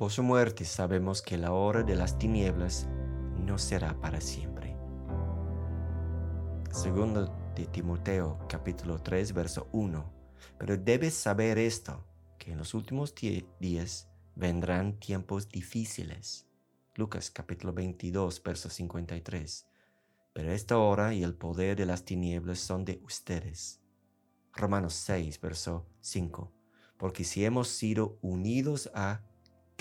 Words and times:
Por 0.00 0.10
su 0.10 0.22
muerte 0.22 0.64
sabemos 0.64 1.20
que 1.20 1.36
la 1.36 1.52
hora 1.52 1.82
de 1.82 1.94
las 1.94 2.16
tinieblas 2.16 2.88
no 3.44 3.58
será 3.58 4.00
para 4.00 4.22
siempre. 4.22 4.74
Segundo 6.72 7.26
de 7.54 7.66
Timoteo 7.66 8.38
capítulo 8.48 9.02
3 9.02 9.34
verso 9.34 9.68
1. 9.72 10.10
Pero 10.56 10.78
debes 10.78 11.12
saber 11.12 11.58
esto, 11.58 12.02
que 12.38 12.52
en 12.52 12.56
los 12.56 12.72
últimos 12.72 13.14
días 13.60 14.08
vendrán 14.36 14.98
tiempos 14.98 15.50
difíciles. 15.50 16.46
Lucas 16.94 17.30
capítulo 17.30 17.74
22 17.74 18.42
verso 18.42 18.70
53. 18.70 19.66
Pero 20.32 20.50
esta 20.50 20.78
hora 20.78 21.12
y 21.12 21.22
el 21.22 21.34
poder 21.34 21.76
de 21.76 21.84
las 21.84 22.06
tinieblas 22.06 22.58
son 22.58 22.86
de 22.86 23.02
ustedes. 23.04 23.82
Romanos 24.54 24.94
6 24.94 25.38
verso 25.42 25.84
5. 26.00 26.50
Porque 26.96 27.22
si 27.22 27.44
hemos 27.44 27.68
sido 27.68 28.18
unidos 28.22 28.90
a 28.94 29.24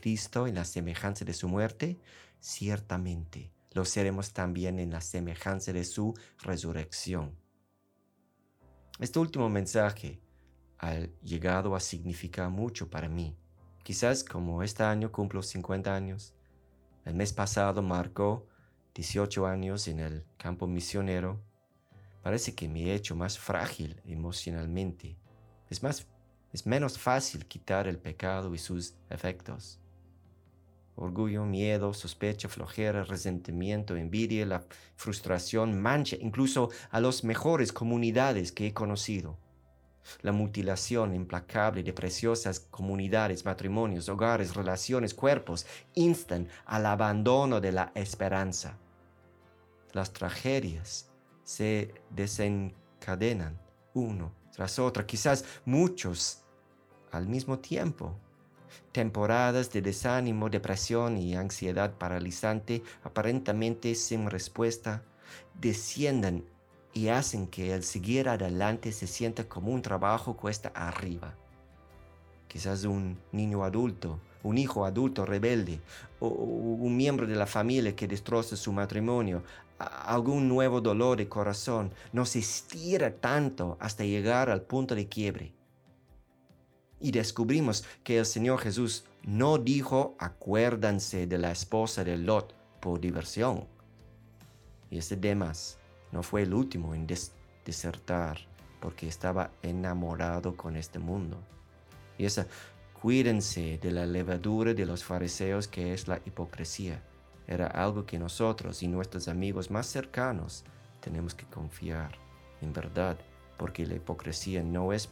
Cristo 0.00 0.46
en 0.46 0.54
la 0.54 0.64
semejanza 0.64 1.24
de 1.24 1.34
su 1.34 1.48
muerte, 1.48 1.98
ciertamente 2.40 3.50
lo 3.72 3.84
seremos 3.84 4.32
también 4.32 4.78
en 4.78 4.90
la 4.90 5.00
semejanza 5.00 5.72
de 5.72 5.84
su 5.84 6.14
resurrección. 6.42 7.36
Este 8.98 9.18
último 9.18 9.48
mensaje 9.48 10.20
ha 10.78 10.94
llegado 11.22 11.74
a 11.74 11.80
significar 11.80 12.50
mucho 12.50 12.88
para 12.88 13.08
mí. 13.08 13.36
Quizás 13.82 14.24
como 14.24 14.62
este 14.62 14.82
año 14.82 15.12
cumplo 15.12 15.42
50 15.42 15.94
años, 15.94 16.34
el 17.04 17.14
mes 17.14 17.32
pasado 17.32 17.82
marcó 17.82 18.46
18 18.94 19.46
años 19.46 19.88
en 19.88 20.00
el 20.00 20.24
campo 20.36 20.66
misionero, 20.66 21.40
parece 22.22 22.54
que 22.54 22.68
me 22.68 22.84
he 22.84 22.94
hecho 22.94 23.14
más 23.14 23.38
frágil 23.38 24.00
emocionalmente. 24.04 25.16
Es, 25.70 25.82
más, 25.82 26.06
es 26.52 26.66
menos 26.66 26.98
fácil 26.98 27.46
quitar 27.46 27.86
el 27.86 27.98
pecado 27.98 28.54
y 28.54 28.58
sus 28.58 28.94
efectos 29.10 29.80
orgullo, 30.98 31.44
miedo, 31.44 31.94
sospecha, 31.94 32.48
flojera, 32.48 33.04
resentimiento, 33.04 33.96
envidia, 33.96 34.44
la 34.44 34.64
frustración 34.96 35.80
mancha 35.80 36.16
incluso 36.20 36.70
a 36.90 37.00
las 37.00 37.24
mejores 37.24 37.72
comunidades 37.72 38.52
que 38.52 38.66
he 38.66 38.74
conocido. 38.74 39.38
La 40.22 40.32
mutilación 40.32 41.14
implacable 41.14 41.82
de 41.82 41.92
preciosas 41.92 42.60
comunidades, 42.60 43.44
matrimonios, 43.44 44.08
hogares, 44.08 44.54
relaciones, 44.54 45.14
cuerpos, 45.14 45.66
instan 45.94 46.48
al 46.64 46.86
abandono 46.86 47.60
de 47.60 47.72
la 47.72 47.92
esperanza. 47.94 48.78
Las 49.92 50.12
tragedias 50.12 51.10
se 51.44 51.94
desencadenan 52.10 53.60
uno 53.94 54.34
tras 54.54 54.78
otro, 54.78 55.06
quizás 55.06 55.44
muchos 55.64 56.42
al 57.12 57.28
mismo 57.28 57.58
tiempo 57.58 58.18
temporadas 58.92 59.72
de 59.72 59.82
desánimo, 59.82 60.48
depresión 60.48 61.16
y 61.16 61.36
ansiedad 61.36 61.94
paralizante 61.94 62.82
aparentemente 63.02 63.94
sin 63.94 64.30
respuesta, 64.30 65.02
descienden 65.54 66.44
y 66.92 67.08
hacen 67.08 67.46
que 67.46 67.74
el 67.74 67.84
seguir 67.84 68.28
adelante 68.28 68.92
se 68.92 69.06
sienta 69.06 69.44
como 69.48 69.72
un 69.72 69.82
trabajo 69.82 70.36
cuesta 70.36 70.70
arriba. 70.74 71.34
Quizás 72.48 72.84
un 72.84 73.18
niño 73.30 73.62
adulto, 73.62 74.20
un 74.42 74.56
hijo 74.56 74.84
adulto 74.84 75.26
rebelde, 75.26 75.80
o 76.18 76.28
un 76.28 76.96
miembro 76.96 77.26
de 77.26 77.36
la 77.36 77.46
familia 77.46 77.94
que 77.94 78.08
destroza 78.08 78.56
su 78.56 78.72
matrimonio, 78.72 79.42
algún 79.78 80.48
nuevo 80.48 80.80
dolor 80.80 81.18
de 81.18 81.28
corazón, 81.28 81.92
nos 82.12 82.34
estira 82.36 83.14
tanto 83.14 83.76
hasta 83.80 84.04
llegar 84.04 84.50
al 84.50 84.62
punto 84.62 84.94
de 84.94 85.08
quiebre 85.08 85.57
y 87.00 87.10
descubrimos 87.10 87.84
que 88.02 88.18
el 88.18 88.26
Señor 88.26 88.60
Jesús 88.60 89.04
no 89.22 89.58
dijo 89.58 90.16
acuérdanse 90.18 91.26
de 91.26 91.38
la 91.38 91.52
esposa 91.52 92.04
de 92.04 92.16
Lot 92.16 92.54
por 92.80 93.00
diversión. 93.00 93.66
Y 94.90 94.98
ese 94.98 95.16
Demas 95.16 95.78
no 96.12 96.22
fue 96.22 96.42
el 96.42 96.54
último 96.54 96.94
en 96.94 97.06
desertar 97.64 98.38
porque 98.80 99.08
estaba 99.08 99.50
enamorado 99.62 100.56
con 100.56 100.76
este 100.76 100.98
mundo. 100.98 101.38
Y 102.16 102.24
esa 102.24 102.46
cuídense 103.00 103.78
de 103.78 103.90
la 103.90 104.06
levadura 104.06 104.74
de 104.74 104.86
los 104.86 105.04
fariseos 105.04 105.68
que 105.68 105.92
es 105.92 106.08
la 106.08 106.20
hipocresía. 106.24 107.02
Era 107.46 107.66
algo 107.66 108.06
que 108.06 108.18
nosotros 108.18 108.82
y 108.82 108.88
nuestros 108.88 109.28
amigos 109.28 109.70
más 109.70 109.86
cercanos 109.86 110.64
tenemos 111.00 111.34
que 111.34 111.46
confiar 111.46 112.18
en 112.60 112.72
verdad, 112.72 113.16
porque 113.56 113.86
la 113.86 113.94
hipocresía 113.94 114.62
no 114.62 114.92
es, 114.92 115.08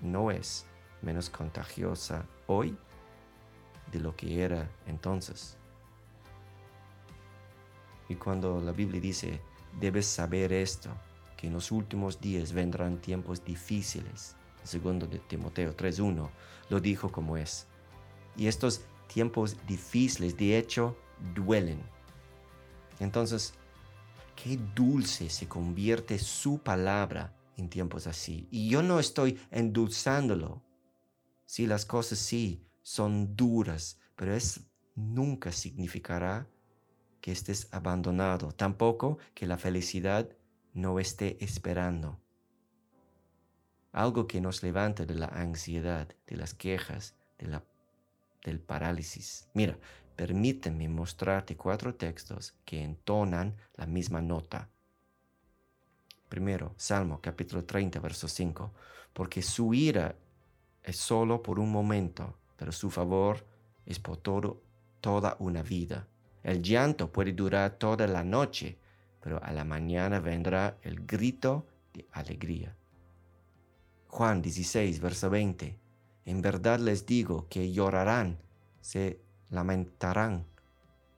no 0.00 0.30
es 0.30 0.66
menos 1.02 1.30
contagiosa 1.30 2.26
hoy 2.46 2.76
de 3.90 4.00
lo 4.00 4.16
que 4.16 4.42
era 4.42 4.70
entonces. 4.86 5.56
Y 8.08 8.14
cuando 8.16 8.60
la 8.60 8.72
Biblia 8.72 9.00
dice, 9.00 9.40
debes 9.80 10.06
saber 10.06 10.52
esto, 10.52 10.90
que 11.36 11.46
en 11.46 11.54
los 11.54 11.70
últimos 11.72 12.20
días 12.20 12.52
vendrán 12.52 12.98
tiempos 12.98 13.44
difíciles, 13.44 14.36
segundo 14.62 15.06
de 15.06 15.18
Timoteo 15.18 15.76
3.1, 15.76 16.28
lo 16.68 16.80
dijo 16.80 17.10
como 17.10 17.36
es. 17.36 17.66
Y 18.36 18.46
estos 18.46 18.82
tiempos 19.06 19.56
difíciles, 19.66 20.36
de 20.36 20.56
hecho, 20.56 20.96
duelen. 21.34 21.80
Entonces, 23.00 23.54
qué 24.36 24.58
dulce 24.74 25.28
se 25.28 25.48
convierte 25.48 26.18
su 26.18 26.58
palabra 26.58 27.34
en 27.56 27.68
tiempos 27.68 28.06
así. 28.06 28.46
Y 28.50 28.68
yo 28.68 28.82
no 28.82 28.98
estoy 28.98 29.38
endulzándolo, 29.50 30.62
Sí, 31.52 31.66
las 31.66 31.84
cosas 31.84 32.18
sí 32.18 32.66
son 32.80 33.36
duras, 33.36 34.00
pero 34.16 34.34
es 34.34 34.62
nunca 34.94 35.52
significará 35.52 36.48
que 37.20 37.30
estés 37.30 37.68
abandonado, 37.72 38.52
tampoco 38.52 39.18
que 39.34 39.46
la 39.46 39.58
felicidad 39.58 40.30
no 40.72 40.98
esté 40.98 41.36
esperando. 41.44 42.18
Algo 43.92 44.26
que 44.26 44.40
nos 44.40 44.62
levanta 44.62 45.04
de 45.04 45.14
la 45.14 45.26
ansiedad, 45.26 46.08
de 46.26 46.36
las 46.36 46.54
quejas, 46.54 47.16
del 47.36 48.58
parálisis. 48.58 49.46
Mira, 49.52 49.78
permíteme 50.16 50.88
mostrarte 50.88 51.54
cuatro 51.54 51.94
textos 51.96 52.54
que 52.64 52.82
entonan 52.82 53.54
la 53.74 53.84
misma 53.84 54.22
nota. 54.22 54.70
Primero, 56.30 56.72
Salmo 56.78 57.20
capítulo 57.20 57.62
30, 57.62 58.00
verso 58.00 58.26
5. 58.26 58.72
Porque 59.12 59.42
su 59.42 59.74
ira 59.74 60.16
es 60.82 60.96
solo 60.96 61.42
por 61.42 61.58
un 61.58 61.70
momento, 61.70 62.36
pero 62.56 62.72
su 62.72 62.90
favor 62.90 63.44
es 63.86 63.98
por 63.98 64.16
todo, 64.16 64.62
toda 65.00 65.36
una 65.38 65.62
vida. 65.62 66.08
El 66.42 66.62
llanto 66.62 67.12
puede 67.12 67.32
durar 67.32 67.72
toda 67.78 68.06
la 68.06 68.24
noche, 68.24 68.78
pero 69.20 69.42
a 69.42 69.52
la 69.52 69.64
mañana 69.64 70.20
vendrá 70.20 70.78
el 70.82 71.06
grito 71.06 71.66
de 71.92 72.06
alegría. 72.12 72.76
Juan 74.08 74.42
16, 74.42 75.00
verso 75.00 75.30
20. 75.30 75.78
En 76.24 76.42
verdad 76.42 76.78
les 76.80 77.06
digo 77.06 77.48
que 77.48 77.72
llorarán, 77.72 78.38
se 78.80 79.20
lamentarán, 79.50 80.46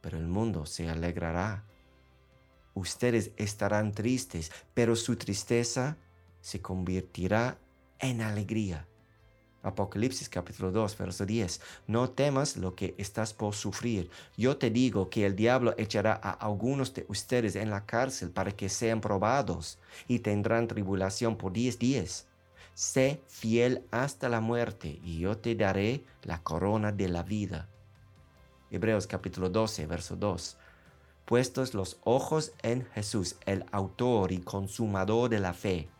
pero 0.00 0.18
el 0.18 0.26
mundo 0.26 0.66
se 0.66 0.88
alegrará. 0.88 1.64
Ustedes 2.74 3.32
estarán 3.36 3.92
tristes, 3.92 4.50
pero 4.74 4.96
su 4.96 5.16
tristeza 5.16 5.98
se 6.40 6.62
convertirá 6.62 7.58
en 7.98 8.22
alegría. 8.22 8.86
Apocalipsis 9.62 10.30
capítulo 10.30 10.72
2, 10.72 10.96
verso 10.96 11.26
10. 11.26 11.60
No 11.86 12.08
temas 12.10 12.56
lo 12.56 12.74
que 12.74 12.94
estás 12.96 13.34
por 13.34 13.54
sufrir. 13.54 14.10
Yo 14.36 14.56
te 14.56 14.70
digo 14.70 15.10
que 15.10 15.26
el 15.26 15.36
diablo 15.36 15.74
echará 15.76 16.18
a 16.22 16.30
algunos 16.30 16.94
de 16.94 17.04
ustedes 17.08 17.56
en 17.56 17.68
la 17.68 17.84
cárcel 17.84 18.30
para 18.30 18.52
que 18.52 18.70
sean 18.70 19.02
probados 19.02 19.78
y 20.08 20.20
tendrán 20.20 20.66
tribulación 20.66 21.36
por 21.36 21.52
diez 21.52 21.78
días. 21.78 22.26
Sé 22.74 23.20
fiel 23.28 23.84
hasta 23.90 24.30
la 24.30 24.40
muerte 24.40 24.98
y 25.04 25.18
yo 25.18 25.36
te 25.36 25.54
daré 25.54 26.04
la 26.22 26.42
corona 26.42 26.90
de 26.90 27.08
la 27.08 27.22
vida. 27.22 27.68
Hebreos 28.70 29.06
capítulo 29.06 29.50
12, 29.50 29.86
verso 29.86 30.16
2. 30.16 30.56
Puestos 31.26 31.74
los 31.74 31.98
ojos 32.02 32.52
en 32.62 32.86
Jesús, 32.94 33.36
el 33.44 33.66
autor 33.72 34.32
y 34.32 34.38
consumador 34.38 35.28
de 35.28 35.40
la 35.40 35.52
fe 35.52 35.90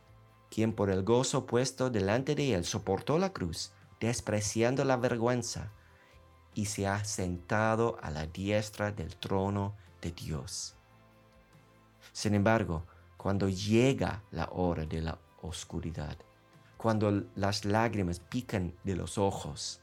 quien 0.50 0.72
por 0.72 0.90
el 0.90 1.02
gozo 1.04 1.46
puesto 1.46 1.90
delante 1.90 2.34
de 2.34 2.54
él 2.54 2.64
soportó 2.64 3.18
la 3.18 3.32
cruz, 3.32 3.72
despreciando 4.00 4.84
la 4.84 4.96
vergüenza, 4.96 5.72
y 6.54 6.66
se 6.66 6.86
ha 6.86 7.04
sentado 7.04 7.98
a 8.02 8.10
la 8.10 8.26
diestra 8.26 8.90
del 8.90 9.16
trono 9.16 9.76
de 10.00 10.10
Dios. 10.10 10.76
Sin 12.12 12.34
embargo, 12.34 12.84
cuando 13.16 13.48
llega 13.48 14.24
la 14.30 14.48
hora 14.50 14.84
de 14.84 15.00
la 15.00 15.18
oscuridad, 15.42 16.16
cuando 16.76 17.24
las 17.36 17.64
lágrimas 17.64 18.18
pican 18.18 18.74
de 18.84 18.96
los 18.96 19.18
ojos, 19.18 19.80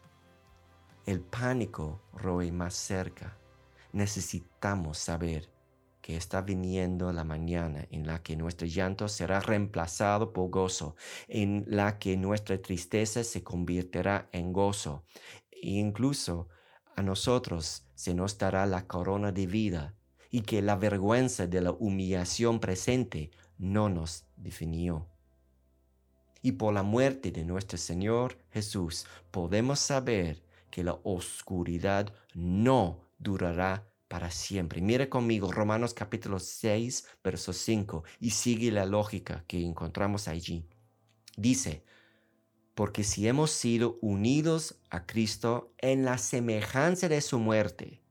el 1.06 1.22
pánico 1.22 2.02
roe 2.14 2.52
más 2.52 2.74
cerca, 2.74 3.38
necesitamos 3.94 4.98
saber 4.98 5.50
que 6.08 6.16
está 6.16 6.40
viniendo 6.40 7.12
la 7.12 7.26
mañana 7.26 7.86
en 7.92 8.08
la 8.08 8.24
que 8.24 8.38
nuestro 8.38 8.66
llanto 8.66 9.10
será 9.10 9.42
reemplazado 9.42 10.32
por 10.32 10.50
gozo, 10.50 10.96
en 11.28 11.66
la 11.68 12.00
que 12.00 12.16
nuestra 12.16 12.62
tristeza 12.62 13.26
se 13.26 13.44
convertirá 13.44 14.30
en 14.32 14.54
gozo. 14.54 15.04
E 15.52 15.72
incluso 15.72 16.48
a 16.96 17.02
nosotros 17.02 17.90
se 17.94 18.14
nos 18.14 18.38
dará 18.38 18.66
la 18.66 18.88
corona 18.88 19.34
de 19.34 19.48
vida 19.48 19.96
y 20.30 20.44
que 20.44 20.62
la 20.62 20.78
vergüenza 20.78 21.46
de 21.46 21.60
la 21.60 21.72
humillación 21.72 22.62
presente 22.62 23.32
no 23.58 23.90
nos 23.90 24.28
definió. 24.38 25.10
Y 26.42 26.54
por 26.54 26.74
la 26.74 26.84
muerte 26.84 27.32
de 27.32 27.44
nuestro 27.44 27.78
Señor 27.78 28.38
Jesús 28.52 29.06
podemos 29.30 29.82
saber 29.82 30.42
que 30.72 30.86
la 30.86 30.98
oscuridad 31.04 32.14
no 32.34 33.02
durará 33.20 33.90
para 34.08 34.32
siempre. 34.32 34.82
Mire 34.82 35.10
conmigo 35.10 35.52
Romanos 35.52 35.94
capítulo 35.94 36.40
6, 36.40 37.06
verso 37.24 37.54
5 37.54 38.04
y 38.20 38.32
sigue 38.32 38.72
la 38.72 38.86
lógica 38.86 39.44
que 39.48 39.64
encontramos 39.64 40.28
allí. 40.28 40.66
Dice, 41.36 41.84
porque 42.74 43.04
si 43.04 43.28
hemos 43.28 43.52
sido 43.52 43.98
unidos 44.02 44.80
a 44.90 45.06
Cristo 45.06 45.74
en 45.80 46.06
la 46.06 46.18
semejanza 46.18 47.10
de 47.10 47.22
su 47.22 47.40
muerte, 47.40 48.02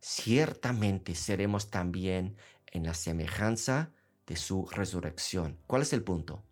ciertamente 0.00 1.14
seremos 1.14 1.70
también 1.70 2.36
en 2.70 2.84
la 2.84 2.94
semejanza 2.94 3.92
de 4.26 4.36
su 4.36 4.66
resurrección. 4.66 5.58
¿Cuál 5.66 5.82
es 5.82 5.92
el 5.92 6.02
punto? 6.02 6.44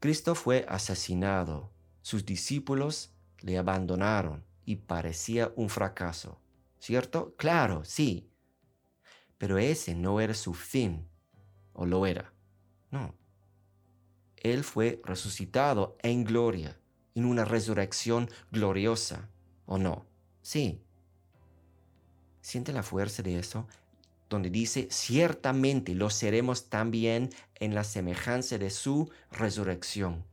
Cristo 0.00 0.34
fue 0.34 0.64
asesinado, 0.68 1.72
sus 2.02 2.24
discípulos 2.24 3.12
le 3.40 3.58
abandonaron 3.58 4.44
y 4.64 4.76
parecía 4.76 5.52
un 5.56 5.68
fracaso. 5.68 6.40
¿Cierto? 6.78 7.34
Claro, 7.36 7.84
sí. 7.84 8.30
Pero 9.36 9.58
ese 9.58 9.94
no 9.94 10.20
era 10.20 10.34
su 10.34 10.54
fin, 10.54 11.08
o 11.72 11.86
lo 11.86 12.06
era. 12.06 12.32
No. 12.90 13.14
Él 14.36 14.64
fue 14.64 15.00
resucitado 15.04 15.96
en 16.02 16.24
gloria, 16.24 16.80
en 17.14 17.24
una 17.24 17.44
resurrección 17.44 18.30
gloriosa, 18.50 19.28
¿o 19.66 19.78
no? 19.78 20.06
Sí. 20.42 20.80
¿Siente 22.40 22.72
la 22.72 22.82
fuerza 22.82 23.22
de 23.22 23.38
eso? 23.38 23.66
Donde 24.30 24.50
dice, 24.50 24.88
ciertamente 24.90 25.94
lo 25.94 26.10
seremos 26.10 26.68
también 26.68 27.30
en 27.56 27.74
la 27.74 27.84
semejanza 27.84 28.58
de 28.58 28.70
su 28.70 29.10
resurrección 29.30 30.24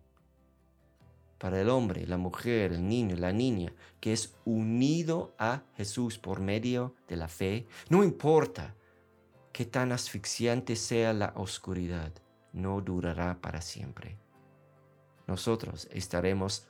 para 1.37 1.61
el 1.61 1.69
hombre, 1.69 2.07
la 2.07 2.17
mujer, 2.17 2.73
el 2.73 2.87
niño, 2.87 3.15
la 3.15 3.31
niña, 3.31 3.73
que 3.99 4.13
es 4.13 4.35
unido 4.45 5.35
a 5.37 5.63
Jesús 5.75 6.17
por 6.17 6.39
medio 6.39 6.95
de 7.07 7.17
la 7.17 7.27
fe, 7.27 7.67
no 7.89 8.03
importa 8.03 8.75
qué 9.51 9.65
tan 9.65 9.91
asfixiante 9.91 10.75
sea 10.75 11.13
la 11.13 11.33
oscuridad, 11.35 12.11
no 12.53 12.81
durará 12.81 13.41
para 13.41 13.61
siempre. 13.61 14.17
Nosotros 15.27 15.87
estaremos 15.91 16.67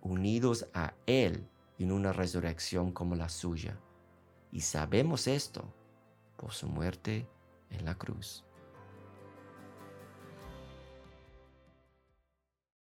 unidos 0.00 0.66
a 0.74 0.94
Él 1.06 1.48
en 1.78 1.92
una 1.92 2.12
resurrección 2.12 2.92
como 2.92 3.14
la 3.14 3.28
suya. 3.28 3.78
Y 4.52 4.62
sabemos 4.62 5.26
esto 5.26 5.72
por 6.36 6.52
su 6.52 6.66
muerte 6.68 7.28
en 7.70 7.84
la 7.84 7.96
cruz. 7.96 8.44